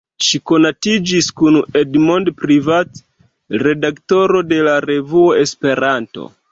[0.27, 3.03] Ŝi konatiĝis kun Edmond Privat,
[3.67, 6.31] redaktoro de la revuo "Esperanto".